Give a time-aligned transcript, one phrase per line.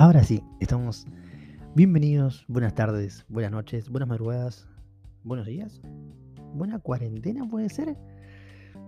[0.00, 1.06] Ahora sí, estamos
[1.74, 4.66] bienvenidos, buenas tardes, buenas noches, buenas madrugadas,
[5.24, 5.82] buenos días,
[6.54, 7.98] buena cuarentena puede ser.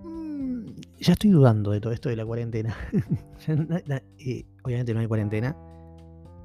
[0.04, 0.68] Mm,
[1.00, 2.74] ya estoy dudando de todo esto de la cuarentena.
[4.18, 5.54] Eh, obviamente no hay cuarentena.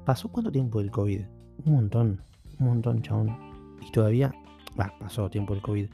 [0.04, 1.22] ¿Pasó cuánto tiempo del COVID?
[1.64, 2.22] Un montón,
[2.60, 3.34] un montón, chabón.
[3.80, 4.34] Y todavía,
[4.78, 5.88] va, pasó tiempo del COVID.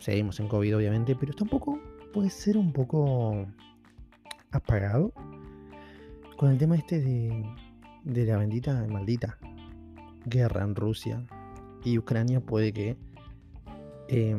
[0.00, 1.78] Seguimos en COVID, obviamente, pero está un poco,
[2.12, 3.46] puede ser un poco
[4.50, 5.12] apagado
[6.36, 7.44] con el tema este de
[8.04, 9.38] de la bendita maldita
[10.24, 11.26] guerra en Rusia
[11.84, 12.96] y Ucrania puede que
[14.08, 14.36] eh,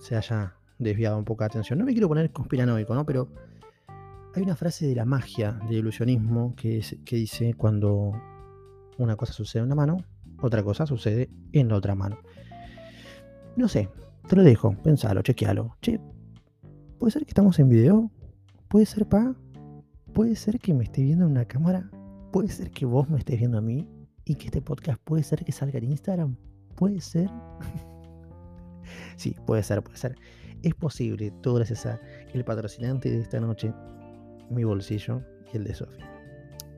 [0.00, 1.78] se haya desviado un poco de atención.
[1.78, 3.04] No me quiero poner conspiranoico, ¿no?
[3.04, 3.28] Pero
[4.34, 8.12] hay una frase de la magia, del ilusionismo, que, que dice cuando
[8.98, 9.98] una cosa sucede en una mano,
[10.40, 12.18] otra cosa sucede en la otra mano.
[13.56, 13.90] No sé,
[14.28, 15.76] te lo dejo, pensalo, chequealo.
[15.82, 16.00] Che,
[16.98, 18.10] ¿puede ser que estamos en video?
[18.68, 19.34] ¿Puede ser, pa?
[20.12, 21.90] ¿Puede ser que me esté viendo en una cámara?
[22.32, 23.86] Puede ser que vos me estés viendo a mí
[24.24, 26.36] y que este podcast puede ser que salga en Instagram.
[26.76, 27.28] Puede ser.
[29.16, 30.16] sí, puede ser, puede ser.
[30.62, 32.00] Es posible, todo gracias a
[32.32, 33.74] el patrocinante de esta noche,
[34.48, 35.20] mi bolsillo
[35.52, 36.10] y el de Sofía.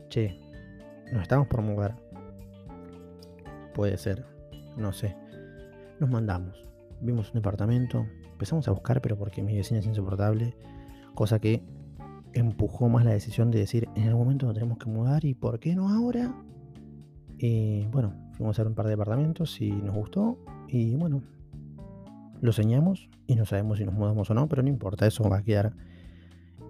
[0.08, 0.36] Che,
[1.12, 1.94] nos estamos por mover.
[3.75, 4.27] Puede ser,
[4.77, 5.14] no sé.
[6.00, 6.66] Nos mandamos.
[7.00, 10.56] Vimos un departamento, empezamos a buscar, pero porque mi vecina es insoportable.
[11.14, 11.62] Cosa que
[12.34, 15.60] empujó más la decisión de decir, en algún momento nos tenemos que mudar y ¿por
[15.60, 16.34] qué no ahora?
[17.38, 21.22] Y bueno, fuimos a ver un par de departamentos y nos gustó y bueno,
[22.41, 25.38] lo soñamos y no sabemos si nos mudamos o no, pero no importa, eso va
[25.38, 25.74] a quedar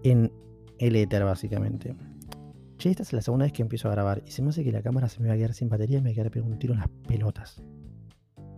[0.03, 0.31] en
[0.79, 1.97] el éter básicamente.
[2.77, 4.73] Che, esta es la segunda vez que empiezo a grabar y se me hace que
[4.73, 6.59] la cámara se me va a quedar sin batería y me va a quedar un
[6.59, 7.63] tiro en las pelotas.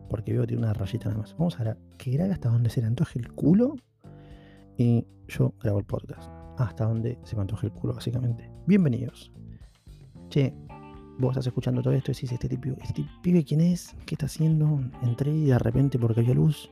[0.08, 1.34] Porque veo que tiene una rayita nada más.
[1.36, 3.76] Vamos a ver que grabe hasta donde se le antoje el culo
[4.78, 8.50] y yo grabo el podcast hasta donde se me antoje el culo, básicamente.
[8.66, 9.32] Bienvenidos.
[10.28, 10.54] Che,
[11.18, 14.26] vos estás escuchando todo esto y decís, este, tipo, este pibe quién es, qué está
[14.26, 16.70] haciendo, entré y de repente porque había luz.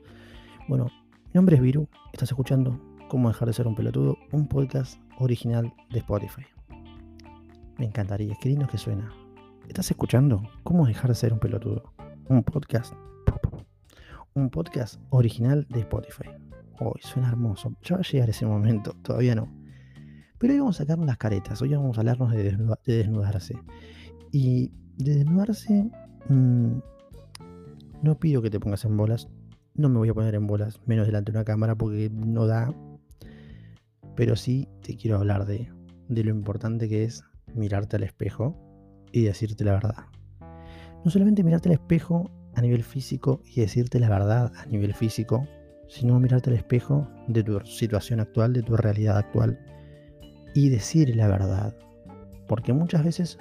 [0.69, 0.87] Bueno,
[1.27, 5.73] mi nombre es Viru, estás escuchando Cómo dejar de ser un pelotudo, un podcast original
[5.91, 6.43] de Spotify.
[7.79, 9.13] Me encantaría, qué lindo que suena.
[9.69, 11.93] ¿Estás escuchando Cómo dejar de ser un pelotudo?
[12.29, 12.95] Un podcast.
[14.33, 16.31] Un podcast original de Spotify.
[16.81, 17.77] Hoy suena hermoso.
[17.83, 19.64] Ya va a llegar ese momento, todavía no.
[20.39, 22.57] Pero hoy vamos a sacar las caretas, hoy vamos a hablarnos de,
[22.87, 23.55] desnudarse.
[24.33, 25.91] Y de desnudarse,
[26.29, 26.79] mm,
[28.03, 29.29] no pido que te pongas en bolas,
[29.75, 32.75] no me voy a poner en bolas, menos delante de una cámara porque no da.
[34.17, 35.71] Pero sí te quiero hablar de,
[36.09, 37.25] de lo importante que es
[37.55, 38.57] mirarte al espejo
[39.13, 40.07] y decirte la verdad.
[41.05, 45.47] No solamente mirarte al espejo a nivel físico y decirte la verdad a nivel físico,
[45.89, 49.59] sino mirarte al espejo de tu situación actual, de tu realidad actual
[50.55, 51.77] y decir la verdad.
[52.47, 53.39] Porque muchas veces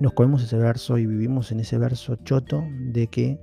[0.00, 3.40] nos comemos ese verso y vivimos en ese verso choto de que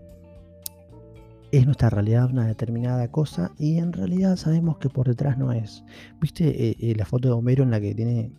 [1.52, 5.84] es nuestra realidad una determinada cosa y en realidad sabemos que por detrás no es.
[6.20, 8.32] ¿Viste eh, eh, la foto de Homero en la que tiene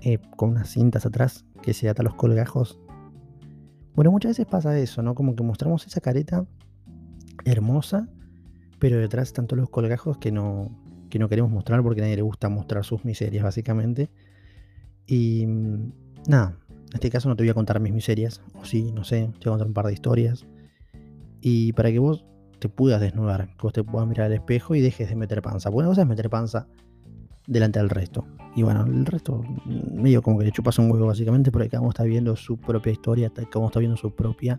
[0.00, 2.78] eh, con unas cintas atrás que se ata los colgajos?
[3.94, 5.14] Bueno, muchas veces pasa eso, ¿no?
[5.14, 6.46] Como que mostramos esa careta
[7.44, 8.08] hermosa,
[8.78, 10.70] pero detrás están todos los colgajos que no,
[11.12, 14.08] que no queremos mostrar porque a nadie le gusta mostrar sus miserias, básicamente.
[15.06, 15.92] Y mm,
[16.26, 19.30] nada, en este caso no te voy a contar mis miserias, o sí, no sé,
[19.38, 20.46] te voy a contar un par de historias.
[21.42, 22.24] Y para que vos
[22.60, 25.68] te puedas desnudar, que vos te puedas mirar al espejo y dejes de meter panza.
[25.68, 26.66] Bueno, cosa es meter panza
[27.46, 28.24] delante del resto.
[28.56, 31.82] Y bueno, el resto mm, medio como que le chupas un huevo básicamente porque cada
[31.82, 34.58] uno está viendo su propia historia, cada uno está viendo su propia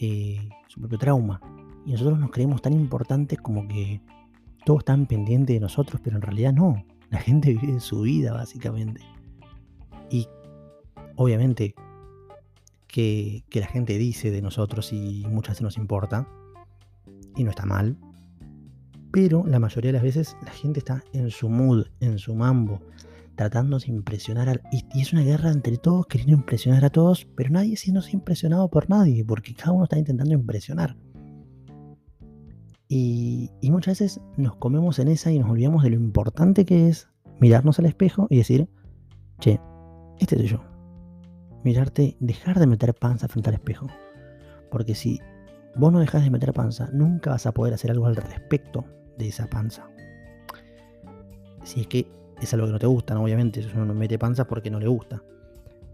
[0.00, 1.42] eh, su propio trauma.
[1.84, 4.00] Y nosotros nos creemos tan importantes como que
[4.64, 6.84] todos están pendientes de nosotros, pero en realidad no.
[7.10, 9.00] La gente vive su vida, básicamente.
[10.10, 10.28] Y
[11.16, 11.74] obviamente
[12.86, 16.26] que, la gente dice de nosotros y muchas veces nos importa,
[17.36, 17.96] y no está mal,
[19.12, 22.80] pero la mayoría de las veces la gente está en su mood, en su mambo,
[23.36, 24.60] tratando de impresionar.
[24.72, 28.68] y, y, es una guerra entre todos, queriendo impresionar a todos, pero nadie siéndose impresionado
[28.68, 30.96] por nadie, porque cada uno está intentando impresionar.
[32.88, 37.08] Y, muchas veces nos comemos en esa y nos olvidamos de lo importante que es
[37.38, 38.68] mirarnos al espejo y decir,
[39.38, 39.60] che,
[40.18, 40.64] este soy yo.
[41.64, 43.88] Mirarte, dejar de meter panza frente al espejo.
[44.70, 45.20] Porque si
[45.76, 48.86] vos no dejas de meter panza, nunca vas a poder hacer algo al respecto
[49.18, 49.90] de esa panza.
[51.64, 52.10] Si es que
[52.40, 54.88] es algo que no te gusta, obviamente, si uno no mete panza porque no le
[54.88, 55.22] gusta.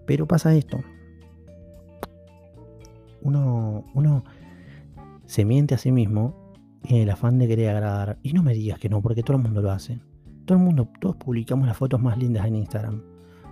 [0.07, 0.79] Pero pasa esto.
[3.23, 4.25] Uno, uno
[5.27, 6.44] se miente a sí mismo
[6.85, 8.19] en el afán de querer agradar.
[8.23, 10.01] Y no me digas que no, porque todo el mundo lo hace.
[10.45, 13.03] Todo el mundo, todos publicamos las fotos más lindas en Instagram.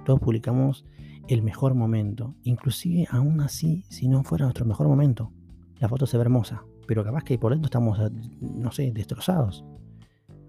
[0.05, 0.84] todos publicamos
[1.29, 2.34] el mejor momento.
[2.43, 5.32] Inclusive aún así, si no fuera nuestro mejor momento,
[5.79, 6.64] la foto se ve hermosa.
[6.87, 7.99] Pero capaz que por dentro estamos,
[8.40, 9.64] no sé, destrozados.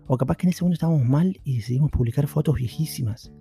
[0.07, 3.31] O capaz que en ese momento estábamos mal y decidimos publicar fotos viejísimas.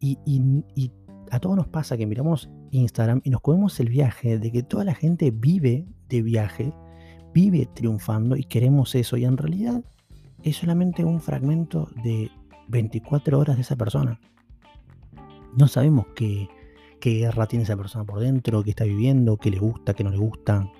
[0.00, 0.90] Y, y,
[1.30, 4.84] a todos nos pasa que miramos Instagram y nos comemos el viaje de que toda
[4.84, 6.74] la gente vive de viaje,
[7.32, 9.16] vive triunfando y queremos eso.
[9.16, 9.82] Y en realidad
[10.42, 12.30] es solamente un fragmento de
[12.68, 14.20] 24 horas de esa persona.
[15.56, 16.48] No sabemos qué,
[17.00, 20.18] guerra tiene esa persona por dentro, qué está viviendo, qué le gusta, qué no le
[20.18, 20.70] gusta,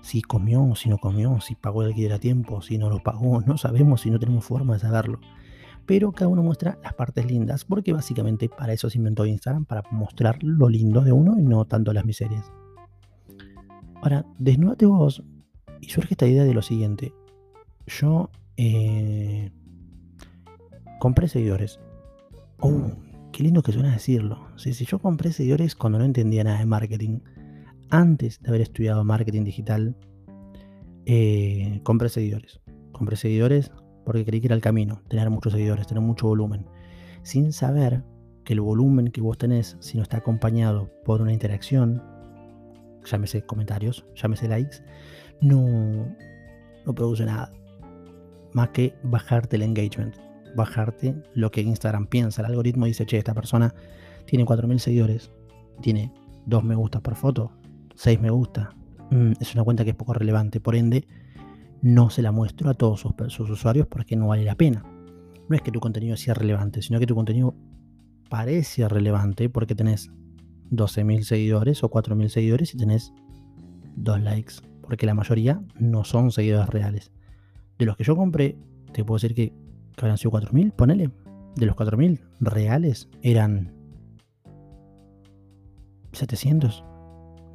[0.00, 3.40] si comió, si no comió, si pagó el alquiler a tiempo, si no lo pagó,
[3.40, 5.20] no sabemos si no tenemos forma de saberlo.
[5.84, 9.82] Pero cada uno muestra las partes lindas, porque básicamente para eso se inventó Instagram, para
[9.90, 12.50] mostrar lo lindo de uno y no tanto las miserias.
[14.00, 15.22] Ahora, desnúdate vos
[15.80, 17.12] y surge esta idea de lo siguiente.
[17.86, 19.50] Yo eh,
[20.98, 21.80] compré seguidores.
[22.58, 22.92] Oh,
[23.32, 24.48] qué lindo que suena decirlo.
[24.56, 27.20] Si, si yo compré seguidores cuando no entendía nada de marketing
[27.90, 29.96] antes de haber estudiado marketing digital,
[31.04, 32.60] eh, compré seguidores.
[32.92, 33.70] Compré seguidores
[34.04, 36.66] porque creí que era el camino, tener muchos seguidores, tener mucho volumen,
[37.22, 38.04] sin saber
[38.44, 42.02] que el volumen que vos tenés, si no está acompañado por una interacción,
[43.04, 44.76] llámese comentarios, llámese likes,
[45.40, 46.14] no,
[46.94, 47.52] produce nada.
[48.52, 50.16] Más que bajarte el engagement,
[50.54, 52.42] bajarte lo que Instagram piensa.
[52.42, 53.74] El algoritmo dice, che, esta persona
[54.24, 55.30] tiene 4.000 seguidores,
[55.80, 56.12] tiene
[56.46, 57.52] 2 me gustas por foto,
[57.94, 58.70] 6 me gusta,
[59.10, 61.06] mm, es una cuenta que es poco relevante, por ende
[61.82, 64.84] no se la muestro a todos sus, usuarios porque no vale la pena.
[65.48, 67.54] No es que tu contenido sea relevante, sino que tu contenido
[68.28, 70.10] parece relevante porque tenés
[70.70, 73.12] 12.000 seguidores o 4.000 seguidores y tenés
[73.96, 74.54] 2 likes,
[74.86, 77.10] porque la mayoría no son seguidores reales.
[77.76, 78.56] De los que yo compré,
[78.92, 81.10] te puedo decir que, que habrán sido 4.000, ponele.
[81.56, 83.74] De los 4.000 reales eran
[86.12, 86.84] 700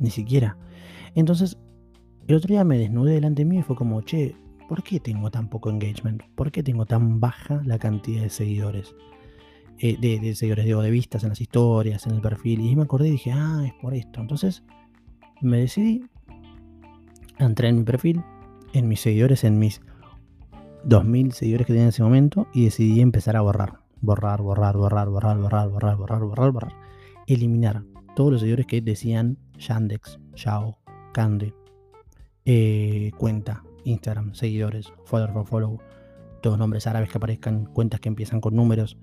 [0.01, 0.57] ni siquiera.
[1.15, 1.57] Entonces,
[2.27, 4.35] el otro día me desnudé delante mío y fue como, che,
[4.67, 6.23] ¿por qué tengo tan poco engagement?
[6.35, 8.93] ¿Por qué tengo tan baja la cantidad de seguidores?
[9.77, 12.59] Eh, de, seguidores, digo, de vistas en las historias, en el perfil.
[12.61, 14.19] Y me acordé y dije, ah, es por esto.
[14.19, 14.63] Entonces,
[15.41, 16.05] me decidí,
[17.45, 18.23] entré en mi perfil,
[18.73, 19.81] en mis seguidores, en mis
[20.83, 23.79] 2000 seguidores que tenía en ese momento y decidí empezar a borrar.
[24.01, 26.73] Borrar, borrar, borrar, borrar, borrar, borrar, borrar, borrar, borrar.
[27.27, 27.83] Eliminar
[28.15, 30.79] todos los seguidores que decían Yandex, Yao,
[31.13, 31.53] Cande,
[32.45, 35.79] eh, cuenta, Instagram, seguidores, follow for follow,
[36.41, 38.97] todos nombres árabes que aparezcan, cuentas que empiezan con números.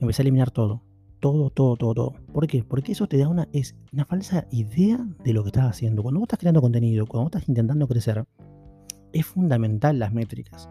[0.00, 0.82] Empecé a eliminar todo.
[1.24, 2.14] Todo, todo, todo, todo.
[2.34, 2.62] ¿Por qué?
[2.62, 6.02] Porque eso te da una, es una falsa idea de lo que estás haciendo.
[6.02, 8.22] Cuando vos estás creando contenido, cuando vos estás intentando crecer,
[9.10, 10.68] es fundamental las métricas.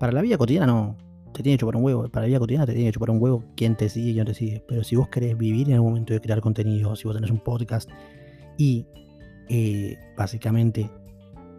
[0.00, 0.96] Para la vida cotidiana no
[1.32, 2.08] te tiene que chupar un huevo.
[2.08, 4.24] Para la vida cotidiana te tiene que chupar un huevo quién te sigue y quién
[4.24, 4.64] no te sigue.
[4.66, 7.38] Pero si vos querés vivir en el momento de crear contenido, si vos tenés un
[7.38, 7.88] podcast
[8.58, 8.88] y
[9.48, 10.90] eh, básicamente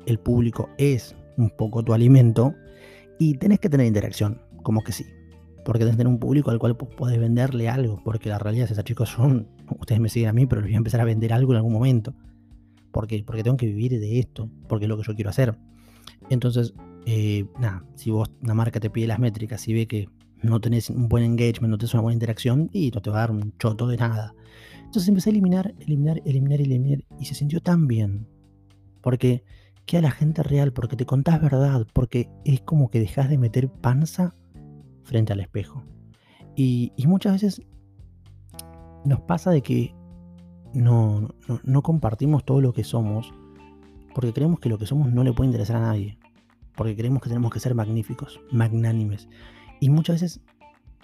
[0.05, 2.53] el público es un poco tu alimento
[3.19, 5.05] y tenés que tener interacción, como que sí.
[5.67, 8.01] Porque tenés que tener un público al cual podés venderle algo.
[8.05, 10.75] Porque la realidad es que chicos son, ustedes me siguen a mí, pero les voy
[10.75, 12.13] a empezar a vender algo en algún momento.
[12.93, 15.57] Porque, porque tengo que vivir de esto, porque es lo que yo quiero hacer.
[16.29, 16.73] Entonces,
[17.05, 20.07] eh, nada, si vos, una marca te pide las métricas y ve que
[20.41, 23.19] no tenés un buen engagement, no tenés una buena interacción, y no te va a
[23.19, 24.33] dar un choto de nada.
[24.85, 28.25] Entonces empecé a eliminar, eliminar, eliminar, eliminar, y se sintió tan bien.
[29.01, 29.43] Porque
[29.85, 33.69] queda la gente real, porque te contás verdad, porque es como que dejas de meter
[33.69, 34.33] panza
[35.07, 35.83] frente al espejo.
[36.55, 37.61] Y, muchas veces
[39.05, 39.95] nos pasa de que
[40.73, 41.29] no,
[41.63, 43.33] no compartimos todo lo que somos,
[44.13, 46.17] porque creemos que lo que somos no le puede interesar a nadie
[46.77, 49.27] porque creemos que tenemos que ser magníficos, magnánimes.
[49.81, 50.41] Y muchas veces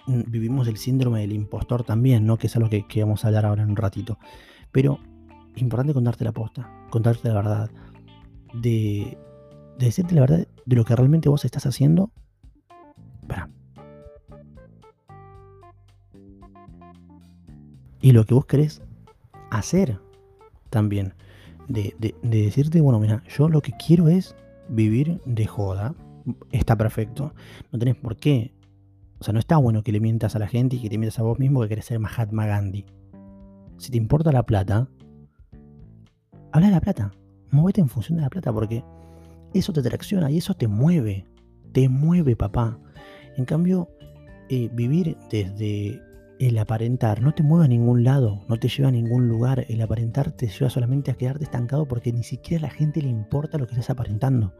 [0.06, 2.38] mm, vivimos el síndrome del impostor también, ¿no?
[2.38, 4.16] Que es algo que, que vamos a hablar ahora en un ratito.
[4.70, 5.00] Pero
[5.56, 7.70] importante contarte la posta, contarte la verdad,
[8.54, 9.18] de,
[9.78, 12.12] de decirte la verdad de lo que realmente vos estás haciendo.
[18.04, 18.82] Y lo que vos querés
[19.50, 19.98] hacer
[20.68, 21.14] también.
[21.68, 24.36] De, de, de decirte, bueno, mira, yo lo que quiero es
[24.68, 25.94] vivir de joda,
[26.52, 27.32] está perfecto.
[27.72, 28.52] No tenés por qué.
[29.20, 31.18] O sea, no está bueno que le mientas a la gente y que te mientas
[31.18, 32.84] a vos mismo que querés ser Mahatma Gandhi.
[33.78, 34.86] Si te importa la plata,
[36.52, 37.10] habla de la plata.
[37.52, 38.84] Muévete en función de la plata porque
[39.54, 41.24] eso te tracciona y eso te mueve.
[41.72, 42.78] Te mueve, papá.
[43.38, 43.88] En cambio,
[44.50, 46.02] eh, vivir desde
[46.38, 49.66] el aparentar no te mueve a ningún lado, no te lleva a ningún lugar.
[49.68, 53.08] El aparentar te lleva solamente a quedarte estancado porque ni siquiera a la gente le
[53.08, 54.52] importa lo que estás aparentando.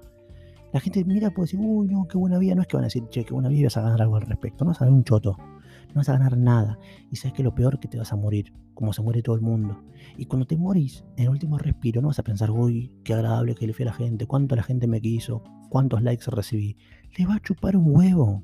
[0.73, 2.55] La gente mira y puede decir, uy, no, qué buena vida.
[2.55, 4.17] No es que van a decir, che, qué buena vida y vas a ganar algo
[4.17, 4.65] al respecto.
[4.65, 5.37] No vas a dar un choto.
[5.39, 6.79] no vas a ganar nada.
[7.11, 9.43] Y sabes que lo peor que te vas a morir, como se muere todo el
[9.43, 9.85] mundo.
[10.17, 13.55] Y cuando te morís, en el último respiro, no vas a pensar, uy, qué agradable
[13.55, 16.77] que le fui a la gente, cuánto la gente me quiso, cuántos likes recibí.
[17.17, 18.43] Le va a chupar un huevo.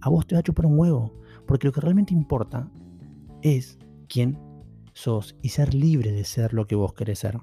[0.00, 1.14] A vos te va a chupar un huevo.
[1.46, 2.70] Porque lo que realmente importa
[3.42, 4.38] es quién
[4.92, 7.38] sos y ser libre de ser lo que vos querés ser.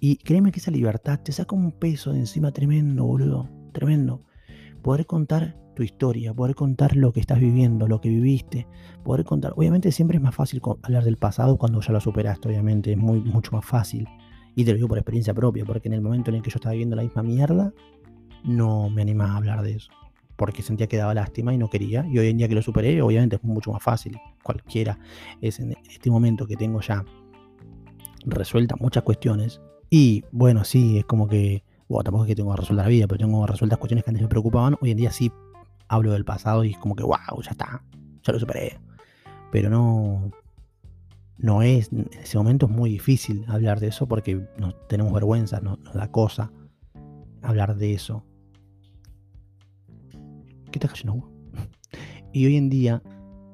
[0.00, 3.48] Y créeme que esa libertad te saca un peso de encima tremendo, boludo.
[3.72, 4.24] Tremendo.
[4.82, 8.66] Poder contar tu historia, poder contar lo que estás viviendo, lo que viviste,
[9.04, 9.52] poder contar.
[9.56, 13.20] Obviamente siempre es más fácil hablar del pasado cuando ya lo superaste, obviamente, es muy,
[13.20, 14.06] mucho más fácil.
[14.54, 16.56] Y te lo digo por experiencia propia, porque en el momento en el que yo
[16.56, 17.72] estaba viviendo la misma mierda,
[18.44, 19.90] no me animaba a hablar de eso.
[20.36, 22.06] Porque sentía que daba lástima y no quería.
[22.06, 24.18] Y hoy en día que lo superé, obviamente es mucho más fácil.
[24.42, 24.98] Cualquiera
[25.40, 27.04] es en este momento que tengo ya
[28.24, 29.60] resueltas muchas cuestiones.
[29.90, 33.18] Y bueno, sí, es como que bueno, tampoco es que tengo resuelta la vida, pero
[33.18, 34.76] tengo resueltas cuestiones que antes me preocupaban.
[34.80, 35.30] Hoy en día sí
[35.88, 37.84] hablo del pasado y es como que, wow, ya está,
[38.22, 38.78] ya lo superé.
[39.50, 40.30] Pero no,
[41.36, 45.60] no es, en ese momento es muy difícil hablar de eso porque nos tenemos vergüenza,
[45.60, 46.50] nos, da cosa
[47.42, 48.24] hablar de eso.
[50.72, 51.28] ¿Qué está cayendo
[52.32, 53.02] Y hoy en día,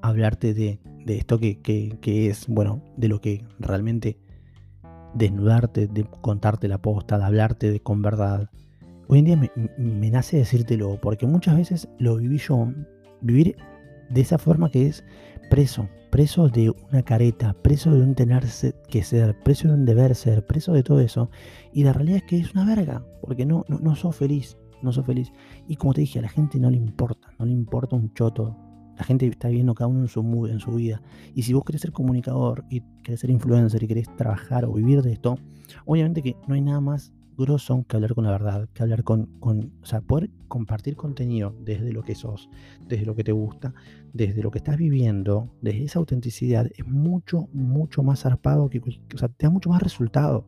[0.03, 4.19] hablarte de, esto que, que, es, bueno, de lo que realmente
[5.15, 8.51] desnudarte, de contarte la posta, de hablarte de, con verdad,
[9.09, 9.37] hoy en día
[9.77, 12.73] me, nace decírtelo, porque muchas veces lo viví yo,
[13.21, 13.57] vivir
[14.11, 15.05] de esa forma que es
[15.51, 18.45] preso, preso de una careta, preso de un tener
[18.89, 21.31] que ser, preso de un deber ser, preso de todo eso.
[21.73, 24.93] Y la realidad es que es una verga, porque no, no, no sos feliz, no
[24.93, 25.33] sos feliz.
[25.67, 28.57] Y como te dije, a la gente no le importa, no le importa un choto.
[28.97, 31.01] La gente está viviendo cada uno en su en su vida.
[31.35, 35.03] Y si vos querés ser comunicador y querés ser influencer y querés trabajar o vivir
[35.03, 35.39] de esto,
[35.85, 39.27] obviamente que no hay nada más grosso que hablar con la verdad, que hablar con,
[39.39, 42.51] con, o sea, poder compartir contenido desde lo que sos,
[42.87, 43.73] desde lo que te gusta,
[44.13, 49.19] desde lo que estás viviendo, desde esa autenticidad, es mucho, mucho más zarpado, que, o
[49.19, 50.47] sea, te da mucho más resultado.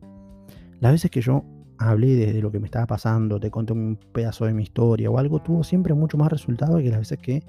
[0.81, 1.45] Las veces que yo
[1.89, 5.17] hablé desde lo que me estaba pasando, te conté un pedazo de mi historia o
[5.17, 7.43] algo, tuvo siempre mucho más resultado que las veces que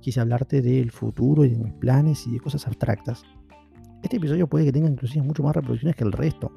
[0.00, 3.24] quise hablarte del futuro y de mis planes y de cosas abstractas.
[4.02, 6.52] Este episodio puede que tenga inclusive mucho más reproducciones que el resto.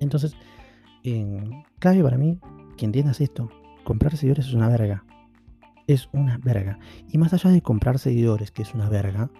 [0.00, 0.34] Entonces,
[1.78, 2.38] clave para mí
[2.76, 3.50] que entiendas esto.
[3.84, 5.04] Comprar seguidores es una verga.
[5.86, 6.78] Es una verga.
[7.08, 9.30] Y más allá de comprar seguidores, que es una verga,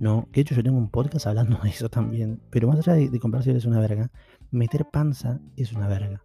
[0.00, 2.94] no, que de hecho yo tengo un podcast hablando de eso también, pero más allá
[2.94, 4.10] de, comprar seguidores es una verga,
[4.54, 6.22] meter panza es una verga.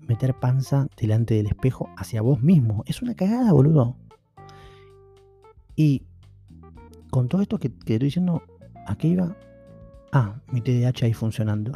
[0.00, 3.96] Meter panza delante del espejo hacia vos mismo es una cagada, boludo.
[5.76, 6.02] Y
[7.10, 8.42] con todo esto que, que estoy diciendo,
[8.86, 9.36] ¿a qué iba?
[10.12, 11.72] Ah, mi TDAH ahí funcionando.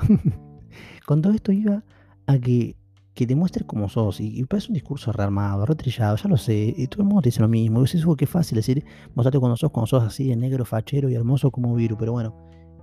[1.07, 1.85] con todo esto iba
[2.27, 2.77] a que,
[3.15, 4.21] que te muestres como sos.
[4.21, 6.75] Y, y parece un discurso rearmado, retrillado, ya lo sé.
[6.77, 7.85] Y todo el mundo te dice lo mismo.
[7.85, 11.15] Y vos qué fácil decir, mostrate cuando sos, cuando sos así de negro, fachero y
[11.15, 11.97] hermoso como Viru.
[11.97, 12.35] Pero bueno,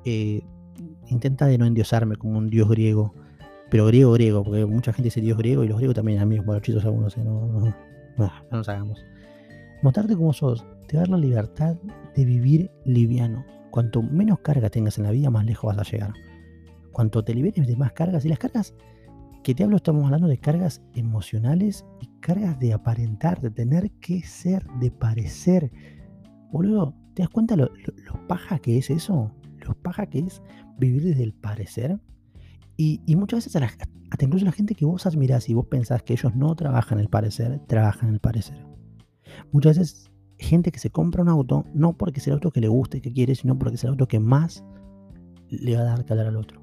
[0.05, 0.43] eh,
[1.11, 3.13] intenta de no endiosarme como un dios griego.
[3.69, 6.83] Pero griego, griego, porque mucha gente dice dios griego y los griegos también, amigos, chitos
[6.83, 7.23] algunos, ¿eh?
[7.23, 7.73] no, no, no,
[8.17, 9.05] no nos hagamos.
[9.81, 11.75] Mostrarte como sos te va a dar la libertad
[12.15, 13.45] de vivir liviano.
[13.71, 16.13] Cuanto menos carga tengas en la vida, más lejos vas a llegar.
[16.91, 18.75] Cuanto te liberes de más cargas, y las cargas
[19.43, 24.21] que te hablo, estamos hablando de cargas emocionales y cargas de aparentar, de tener que
[24.21, 25.71] ser, de parecer.
[26.51, 27.71] Boludo, ¿te das cuenta lo,
[28.27, 29.31] paja que es eso?
[29.65, 30.41] Lo paja que es
[30.77, 31.99] vivir desde el parecer.
[32.77, 33.71] Y, muchas veces, a la,
[34.09, 37.09] hasta incluso la gente que vos admirás y vos pensás que ellos no trabajan el
[37.09, 38.65] parecer, trabajan el parecer.
[39.51, 42.67] Muchas veces, gente que se compra un auto, no porque es el auto que le
[42.67, 44.63] guste y que quiere, sino porque es el auto que más
[45.49, 46.61] le va a dar hablar al otro.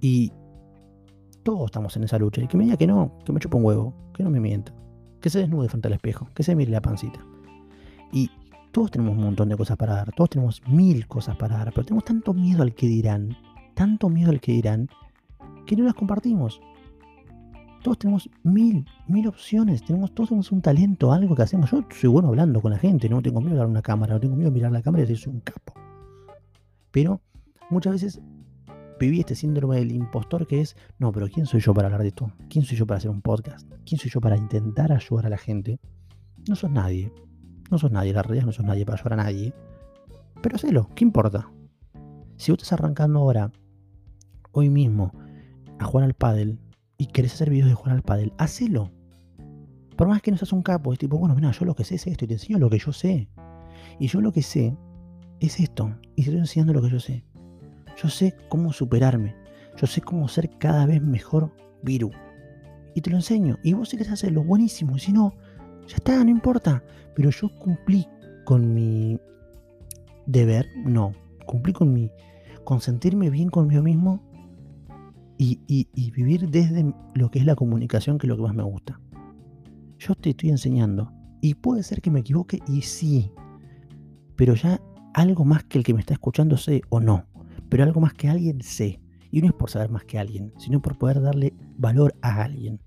[0.00, 0.32] Y
[1.42, 2.42] todos estamos en esa lucha.
[2.42, 4.74] Y que me diga que no, que me chupa un huevo, que no me mienta.
[5.20, 7.20] Que se desnude frente al espejo, que se mire la pancita.
[8.12, 8.30] Y
[8.74, 11.84] todos tenemos un montón de cosas para dar, todos tenemos mil cosas para dar, pero
[11.84, 13.36] tenemos tanto miedo al que dirán,
[13.72, 14.88] tanto miedo al que dirán,
[15.64, 16.60] que no las compartimos.
[17.84, 21.70] Todos tenemos mil, mil opciones, tenemos, todos tenemos un talento, algo que hacemos.
[21.70, 24.20] Yo soy bueno hablando con la gente, no tengo miedo de hablar una cámara, no
[24.20, 25.74] tengo miedo de mirar la cámara y decir soy un capo.
[26.90, 27.20] Pero
[27.70, 28.20] muchas veces
[28.98, 32.08] viví este síndrome del impostor que es, no, pero ¿quién soy yo para hablar de
[32.08, 32.32] esto?
[32.50, 33.70] ¿Quién soy yo para hacer un podcast?
[33.86, 35.78] ¿Quién soy yo para intentar ayudar a la gente?
[36.48, 37.12] No sos nadie.
[37.74, 39.52] No sos nadie, la realidad no sos nadie para ayudar a nadie.
[40.40, 41.50] Pero hacelo, ¿qué importa?
[42.36, 43.50] Si vos estás arrancando ahora,
[44.52, 45.10] hoy mismo,
[45.80, 46.60] a jugar al pádel
[46.98, 48.92] y querés hacer videos de jugar al pádel, hacelo.
[49.96, 51.96] Por más que no seas un capo, es tipo, bueno, mira, yo lo que sé
[51.96, 53.28] es esto y te enseño lo que yo sé.
[53.98, 54.76] Y yo lo que sé
[55.40, 55.98] es esto.
[56.14, 57.24] Y te estoy enseñando lo que yo sé.
[58.00, 59.34] Yo sé cómo superarme.
[59.76, 61.52] Yo sé cómo ser cada vez mejor
[61.82, 62.12] Viru.
[62.94, 63.58] Y te lo enseño.
[63.64, 64.94] Y vos si querés hacerlo, buenísimo.
[64.94, 65.34] Y si no,
[65.86, 66.82] ya está, no importa.
[67.14, 68.06] Pero yo cumplí
[68.44, 69.18] con mi
[70.26, 71.12] deber, no.
[71.46, 72.10] Cumplí con mi,
[72.64, 74.22] con sentirme bien conmigo mismo
[75.36, 78.62] y, y, vivir desde lo que es la comunicación, que es lo que más me
[78.62, 79.00] gusta.
[79.98, 83.30] Yo te estoy enseñando y puede ser que me equivoque y sí,
[84.36, 84.80] pero ya
[85.12, 87.26] algo más que el que me está escuchando sé o no,
[87.68, 89.00] pero algo más que alguien sé.
[89.30, 92.80] Y no es por saber más que alguien, sino por poder darle valor a alguien.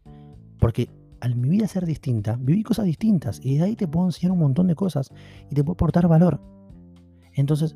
[0.60, 0.90] Porque
[1.22, 4.40] al mi vida ser distinta, viví cosas distintas y de ahí te puedo enseñar un
[4.40, 5.12] montón de cosas
[5.50, 6.42] y te puedo aportar valor.
[7.34, 7.76] Entonces,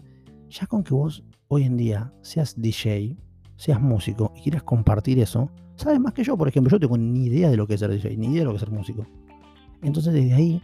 [0.49, 3.17] ya con que vos hoy en día seas DJ,
[3.55, 7.25] seas músico y quieras compartir eso, sabes más que yo, por ejemplo, yo tengo ni
[7.25, 9.05] idea de lo que es ser DJ, ni idea de lo que es ser músico.
[9.81, 10.61] Entonces, desde ahí,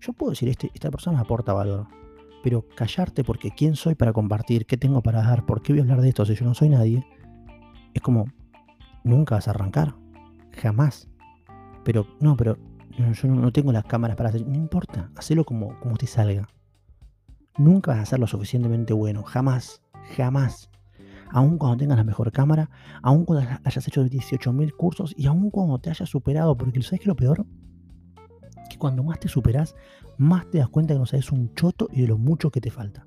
[0.00, 1.86] yo puedo decir, este, esta persona aporta valor
[2.44, 5.82] pero callarte porque quién soy para compartir, qué tengo para dar, por qué voy a
[5.82, 7.06] hablar de esto si yo no soy nadie,
[7.94, 8.26] es como,
[9.02, 9.94] nunca vas a arrancar,
[10.52, 11.08] jamás.
[11.84, 12.58] Pero, no, pero
[12.98, 16.48] yo no, tengo las cámaras para hacer, no importa, hacelo como, como te salga.
[17.58, 19.82] Nunca vas a ser lo suficientemente bueno, jamás,
[20.16, 20.70] jamás.
[21.30, 22.70] Aun cuando tengas la mejor cámara,
[23.02, 27.04] aun cuando hayas hecho 18.000 cursos y aun cuando te hayas superado, porque ¿sabes qué
[27.04, 27.44] es lo peor?
[28.70, 29.74] Que cuando más te superas,
[30.16, 32.70] más te das cuenta que no sabes un choto y de lo mucho que te
[32.70, 33.06] falta.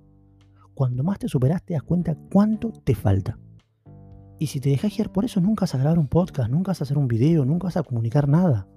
[0.74, 3.40] Cuando más te superas, te das cuenta cuánto te falta.
[4.40, 6.82] Y si te dejas guiar por eso, nunca vas a grabar un podcast, nunca vas
[6.82, 8.68] a hacer un video, nunca vas a comunicar nada.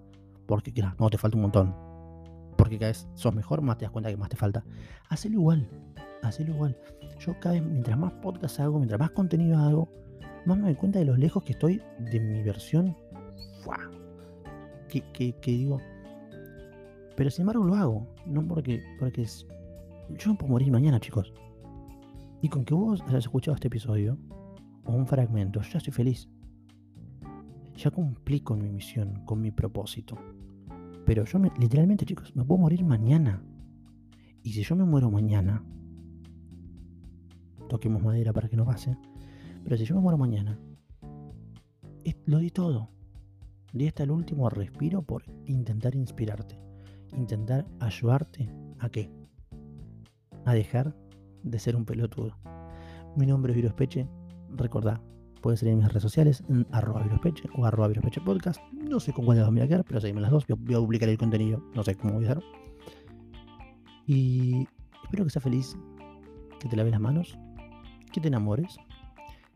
[0.47, 1.75] Porque, claro, no, te falta un montón.
[2.57, 4.65] Porque cada vez sos mejor, más te das cuenta que más te falta.
[5.09, 5.69] Hacelo igual,
[6.23, 6.77] hacelo igual.
[7.19, 9.89] Yo cada vez, mientras más podcast hago, mientras más contenido hago,
[10.47, 12.97] más me doy cuenta de los lejos que estoy de mi versión.
[14.89, 15.79] Que, que, que digo,
[17.21, 18.07] pero sin embargo lo hago.
[18.25, 19.47] No porque, porque es,
[20.19, 21.35] yo no puedo morir mañana, chicos.
[22.41, 24.17] Y con que vos hayas escuchado este episodio,
[24.85, 26.29] o un fragmento, ya estoy feliz.
[27.77, 30.17] Ya cumplí con mi misión, con mi propósito.
[31.07, 33.43] Pero yo me, literalmente, chicos, me puedo morir mañana.
[34.43, 35.65] Y si yo me muero mañana,
[37.69, 38.97] toquemos madera para que no pase.
[39.65, 40.59] Pero si yo me muero mañana,
[42.27, 42.91] lo di todo.
[43.73, 46.71] Di hasta el último respiro por intentar inspirarte
[47.17, 49.11] intentar ayudarte a qué?
[50.45, 50.95] A dejar
[51.43, 52.37] de ser un pelotudo.
[53.17, 54.09] Mi nombre es Virus Peche.
[54.57, 55.01] Recordá,
[55.41, 58.61] puedes seguirme en mis redes sociales, en arroba Viruspeche o arroba Viruspeche Podcast.
[58.73, 60.47] No sé con cuál de las voy a quedar, pero seguime las dos.
[60.47, 61.63] Voy a publicar el contenido.
[61.75, 62.45] No sé cómo voy a hacer.
[64.07, 64.67] Y
[65.05, 65.77] espero que seas feliz,
[66.59, 67.39] que te laves las manos,
[68.13, 68.77] que te enamores.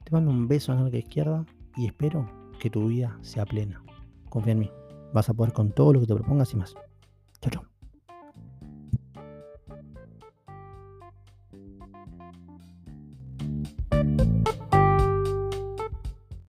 [0.05, 1.45] Te mando un beso en la izquierda
[1.77, 2.31] y espero
[2.61, 3.83] que tu vida sea plena.
[4.29, 4.71] Confía en mí.
[5.13, 6.75] Vas a poder con todo lo que te propongas y más.
[7.45, 7.74] 就这。